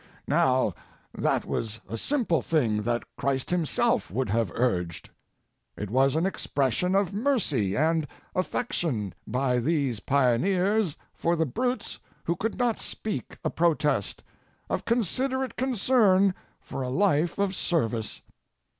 [0.27, 0.73] Now
[1.13, 5.11] that was a simple thing that Christ himself would have urged;
[5.77, 12.35] it was an expression of mercy and affection by these pioneers for the brutes who
[12.35, 14.23] could not speak a protest,
[14.71, 18.23] of considerate concern for a life of service.